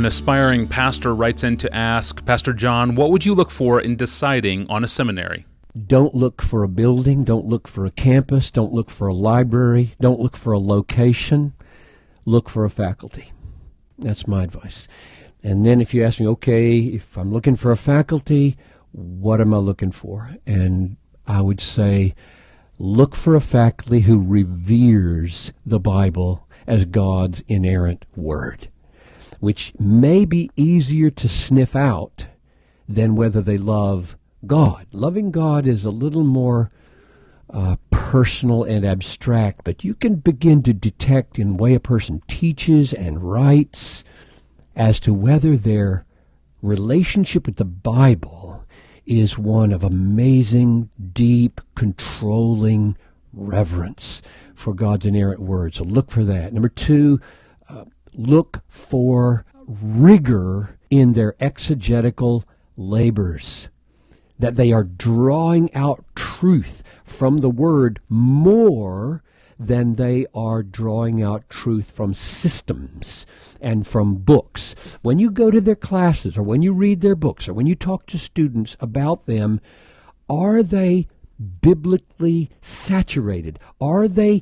An 0.00 0.06
aspiring 0.06 0.66
pastor 0.66 1.14
writes 1.14 1.44
in 1.44 1.58
to 1.58 1.76
ask 1.76 2.24
Pastor 2.24 2.54
John, 2.54 2.94
what 2.94 3.10
would 3.10 3.26
you 3.26 3.34
look 3.34 3.50
for 3.50 3.78
in 3.78 3.96
deciding 3.96 4.66
on 4.70 4.82
a 4.82 4.88
seminary? 4.88 5.44
Don't 5.86 6.14
look 6.14 6.40
for 6.40 6.62
a 6.62 6.68
building, 6.68 7.22
don't 7.22 7.44
look 7.44 7.68
for 7.68 7.84
a 7.84 7.90
campus, 7.90 8.50
don't 8.50 8.72
look 8.72 8.88
for 8.88 9.08
a 9.08 9.12
library, 9.12 9.94
don't 10.00 10.18
look 10.18 10.38
for 10.38 10.54
a 10.54 10.58
location, 10.58 11.52
look 12.24 12.48
for 12.48 12.64
a 12.64 12.70
faculty. 12.70 13.30
That's 13.98 14.26
my 14.26 14.42
advice. 14.42 14.88
And 15.42 15.66
then 15.66 15.82
if 15.82 15.92
you 15.92 16.02
ask 16.02 16.18
me, 16.18 16.26
okay, 16.28 16.78
if 16.78 17.18
I'm 17.18 17.30
looking 17.30 17.54
for 17.54 17.70
a 17.70 17.76
faculty, 17.76 18.56
what 18.92 19.38
am 19.38 19.52
I 19.52 19.58
looking 19.58 19.92
for? 19.92 20.30
And 20.46 20.96
I 21.26 21.42
would 21.42 21.60
say, 21.60 22.14
look 22.78 23.14
for 23.14 23.34
a 23.34 23.40
faculty 23.42 24.00
who 24.00 24.18
reveres 24.18 25.52
the 25.66 25.78
Bible 25.78 26.48
as 26.66 26.86
God's 26.86 27.44
inerrant 27.48 28.06
word 28.16 28.70
which 29.40 29.72
may 29.78 30.24
be 30.24 30.50
easier 30.56 31.10
to 31.10 31.28
sniff 31.28 31.74
out 31.74 32.26
than 32.88 33.16
whether 33.16 33.40
they 33.40 33.58
love 33.58 34.16
God. 34.46 34.86
Loving 34.92 35.30
God 35.30 35.66
is 35.66 35.84
a 35.84 35.90
little 35.90 36.24
more 36.24 36.70
uh, 37.48 37.76
personal 37.90 38.62
and 38.64 38.84
abstract, 38.84 39.62
but 39.64 39.82
you 39.84 39.94
can 39.94 40.16
begin 40.16 40.62
to 40.62 40.72
detect 40.72 41.38
in 41.38 41.56
way 41.56 41.74
a 41.74 41.80
person 41.80 42.22
teaches 42.28 42.92
and 42.92 43.22
writes 43.22 44.04
as 44.76 45.00
to 45.00 45.12
whether 45.12 45.56
their 45.56 46.04
relationship 46.62 47.46
with 47.46 47.56
the 47.56 47.64
Bible 47.64 48.64
is 49.06 49.38
one 49.38 49.72
of 49.72 49.82
amazing, 49.82 50.90
deep, 51.12 51.60
controlling 51.74 52.96
reverence 53.32 54.22
for 54.54 54.74
God's 54.74 55.06
inerrant 55.06 55.40
word. 55.40 55.74
So 55.74 55.84
look 55.84 56.10
for 56.10 56.24
that. 56.24 56.52
Number 56.52 56.68
two, 56.68 57.20
look 58.14 58.62
for 58.68 59.44
rigor 59.66 60.76
in 60.90 61.12
their 61.12 61.34
exegetical 61.40 62.44
labors, 62.76 63.68
that 64.38 64.56
they 64.56 64.72
are 64.72 64.84
drawing 64.84 65.72
out 65.74 66.04
truth 66.14 66.82
from 67.04 67.38
the 67.38 67.50
word 67.50 68.00
more 68.08 69.22
than 69.58 69.96
they 69.96 70.24
are 70.34 70.62
drawing 70.62 71.22
out 71.22 71.48
truth 71.50 71.90
from 71.90 72.14
systems 72.14 73.26
and 73.60 73.86
from 73.86 74.16
books. 74.16 74.74
When 75.02 75.18
you 75.18 75.30
go 75.30 75.50
to 75.50 75.60
their 75.60 75.76
classes 75.76 76.38
or 76.38 76.42
when 76.42 76.62
you 76.62 76.72
read 76.72 77.02
their 77.02 77.14
books 77.14 77.46
or 77.46 77.52
when 77.52 77.66
you 77.66 77.74
talk 77.74 78.06
to 78.06 78.18
students 78.18 78.74
about 78.80 79.26
them, 79.26 79.60
are 80.30 80.62
they 80.62 81.08
biblically 81.60 82.50
saturated? 82.62 83.58
Are 83.80 84.08
they 84.08 84.40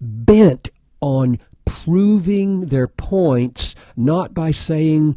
bent 0.00 0.68
on 1.00 1.38
proving 1.66 2.66
their 2.66 2.88
points 2.88 3.74
not 3.96 4.32
by 4.32 4.50
saying 4.50 5.16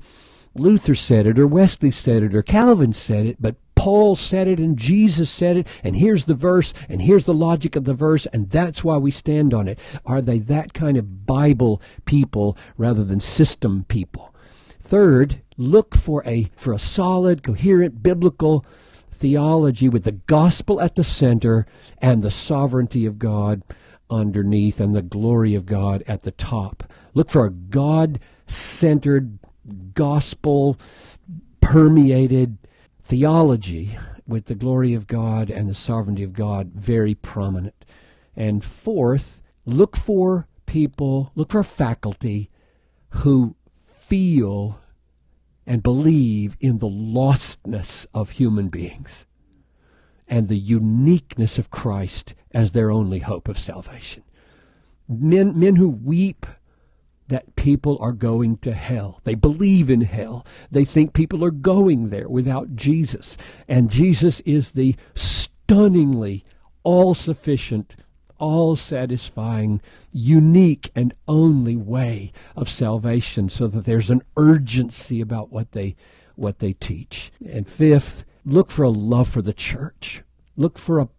Luther 0.56 0.96
said 0.96 1.26
it 1.26 1.40
or 1.40 1.48
Wesley 1.48 1.92
said 1.92 2.24
it 2.24 2.36
or 2.36 2.42
Calvin 2.42 2.92
said 2.92 3.26
it, 3.26 3.38
but 3.40 3.56
Paul 3.76 4.18
said 4.18 4.50
it 4.50 4.60
and 4.60 4.76
Jesus 4.76 5.30
said 5.30 5.56
it, 5.56 5.68
and 5.86 5.96
here's 5.96 6.26
the 6.26 6.34
verse, 6.34 6.74
and 6.90 7.02
here's 7.02 7.24
the 7.24 7.34
logic 7.34 7.78
of 7.78 7.86
the 7.86 7.94
verse, 7.94 8.26
and 8.26 8.50
that's 8.50 8.84
why 8.84 8.98
we 8.98 9.10
stand 9.10 9.54
on 9.54 9.70
it. 9.70 9.80
Are 10.06 10.22
they 10.22 10.40
that 10.40 10.74
kind 10.74 10.98
of 10.98 11.26
Bible 11.26 11.82
people 12.04 12.58
rather 12.78 13.06
than 13.06 13.22
system 13.22 13.86
people? 13.88 14.36
Third, 14.82 15.42
look 15.56 15.96
for 15.96 16.22
a 16.26 16.52
for 16.58 16.74
a 16.74 16.80
solid, 16.80 17.42
coherent 17.42 18.04
biblical 18.04 18.66
theology 19.14 19.88
with 19.88 20.04
the 20.04 20.12
gospel 20.14 20.82
at 20.82 20.96
the 20.96 21.04
center 21.04 21.66
and 22.00 22.22
the 22.22 22.32
sovereignty 22.32 23.06
of 23.06 23.18
God 23.18 23.62
underneath 24.10 24.80
and 24.80 24.96
the 24.96 25.02
glory 25.02 25.56
of 25.56 25.66
God 25.66 26.04
at 26.08 26.24
the 26.24 26.32
top. 26.32 26.92
Look 27.14 27.30
for 27.30 27.46
a 27.46 27.52
God 27.52 28.20
centered, 28.48 29.40
gospel 29.94 30.78
permeated 31.62 32.58
theology 33.02 33.98
with 34.28 34.46
the 34.46 34.56
glory 34.56 34.94
of 34.94 35.08
God 35.08 35.50
and 35.50 35.68
the 35.68 35.74
sovereignty 35.74 36.24
of 36.24 36.34
God 36.34 36.72
very 36.74 37.16
prominent. 37.16 37.86
And 38.36 38.64
fourth, 38.64 39.42
look 39.66 39.96
for 39.96 40.48
people, 40.66 41.32
look 41.36 41.52
for 41.52 41.64
faculty 41.64 42.50
who 43.10 43.56
feel 43.72 44.80
and 45.66 45.84
believe 45.84 46.58
in 46.60 46.80
the 46.80 46.90
lostness 46.90 48.06
of 48.14 48.32
human 48.32 48.70
beings 48.70 49.26
and 50.30 50.48
the 50.48 50.58
uniqueness 50.58 51.58
of 51.58 51.72
Christ 51.72 52.34
as 52.52 52.72
their 52.72 52.92
only 52.92 53.20
hope 53.20 53.48
of 53.48 53.60
salvation. 53.60 54.24
Men, 55.08 55.60
men 55.60 55.76
who 55.76 55.90
weep 55.90 56.46
that 57.30 57.56
people 57.56 57.98
are 58.02 58.12
going 58.12 58.58
to 58.58 58.74
hell. 58.74 59.22
They 59.24 59.36
believe 59.36 59.90
in 59.90 60.02
hell. 60.02 60.46
They 60.72 60.84
think 60.84 61.14
people 61.14 61.44
are 61.46 61.52
going 61.52 62.10
there 62.10 62.28
without 62.28 62.76
Jesus. 62.76 63.38
And 63.68 63.90
Jesus 63.90 64.40
is 64.42 64.72
the 64.72 64.96
stunningly 65.14 66.44
all 66.84 67.14
sufficient, 67.14 67.96
all 68.40 68.76
satisfying, 68.76 69.82
unique, 70.12 70.90
and 70.96 71.14
only 71.28 71.76
way 71.76 72.32
of 72.56 72.68
salvation 72.70 73.50
so 73.50 73.68
that 73.68 73.86
there's 73.86 74.10
an 74.10 74.24
urgency 74.36 75.22
about 75.22 75.52
what 75.52 75.74
they 75.74 75.96
what 76.36 76.60
they 76.60 76.74
teach. 76.74 77.32
And 77.46 77.70
fifth, 77.70 78.24
look 78.54 78.72
for 78.72 78.84
a 78.84 78.90
love 78.90 79.28
for 79.28 79.42
the 79.42 79.54
church. 79.54 80.24
Look 80.58 80.78
for 80.78 81.00
a 81.00 81.10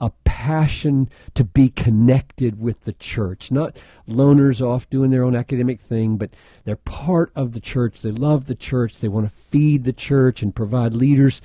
a 0.00 0.10
passion 0.24 1.08
to 1.34 1.42
be 1.42 1.68
connected 1.68 2.60
with 2.60 2.82
the 2.82 2.92
church, 2.92 3.50
not 3.50 3.76
loners 4.08 4.64
off 4.64 4.88
doing 4.88 5.10
their 5.10 5.24
own 5.24 5.34
academic 5.34 5.80
thing, 5.80 6.16
but 6.16 6.30
they're 6.64 6.76
part 6.76 7.32
of 7.34 7.52
the 7.52 7.60
church. 7.60 8.00
They 8.00 8.12
love 8.12 8.46
the 8.46 8.54
church. 8.54 8.98
They 8.98 9.08
want 9.08 9.26
to 9.26 9.34
feed 9.34 9.84
the 9.84 9.92
church 9.92 10.42
and 10.42 10.54
provide 10.54 10.94
leaders 10.94 11.40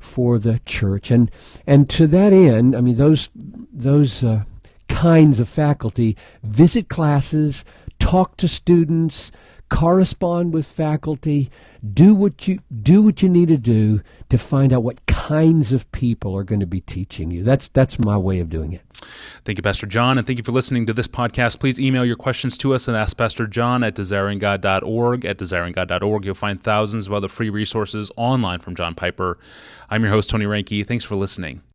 for 0.00 0.38
the 0.38 0.60
church. 0.66 1.10
And 1.10 1.30
and 1.66 1.88
to 1.90 2.06
that 2.08 2.32
end, 2.32 2.74
I 2.74 2.80
mean 2.80 2.96
those 2.96 3.30
those 3.34 4.24
uh, 4.24 4.44
kinds 4.88 5.38
of 5.38 5.48
faculty 5.48 6.16
visit 6.42 6.88
classes, 6.88 7.64
talk 8.02 8.36
to 8.36 8.48
students, 8.48 9.30
correspond 9.70 10.52
with 10.52 10.66
faculty, 10.66 11.50
do 11.94 12.14
what 12.14 12.46
you 12.48 12.58
do 12.82 13.00
what 13.00 13.22
you 13.22 13.28
need 13.28 13.48
to 13.48 13.56
do 13.56 14.02
to 14.28 14.36
find 14.36 14.72
out 14.72 14.82
what 14.82 15.06
kinds 15.06 15.72
of 15.72 15.90
people 15.92 16.36
are 16.36 16.42
going 16.44 16.60
to 16.60 16.66
be 16.66 16.80
teaching 16.80 17.30
you. 17.30 17.44
That's 17.44 17.68
that's 17.68 17.98
my 17.98 18.16
way 18.18 18.40
of 18.40 18.50
doing 18.50 18.72
it. 18.72 18.82
Thank 19.44 19.58
you, 19.58 19.62
Pastor 19.62 19.86
John, 19.86 20.18
and 20.18 20.26
thank 20.26 20.38
you 20.38 20.44
for 20.44 20.52
listening 20.52 20.86
to 20.86 20.92
this 20.92 21.08
podcast. 21.08 21.58
Please 21.60 21.80
email 21.80 22.04
your 22.04 22.16
questions 22.16 22.58
to 22.58 22.74
us 22.74 22.86
and 22.86 22.96
ask 22.96 23.16
Pastor 23.16 23.46
John 23.46 23.82
at 23.82 23.94
desiringgod.org. 23.96 25.24
At 25.24 25.38
desiringgod.org, 25.38 26.24
you'll 26.24 26.34
find 26.34 26.62
thousands 26.62 27.06
of 27.06 27.12
other 27.12 27.28
free 27.28 27.50
resources 27.50 28.10
online 28.16 28.60
from 28.60 28.74
John 28.74 28.94
Piper. 28.94 29.38
I'm 29.90 30.02
your 30.02 30.12
host, 30.12 30.30
Tony 30.30 30.44
Reinke. 30.44 30.86
Thanks 30.86 31.04
for 31.04 31.16
listening. 31.16 31.62